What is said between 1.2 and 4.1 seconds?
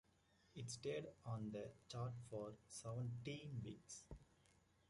on the chart for seventeen weeks.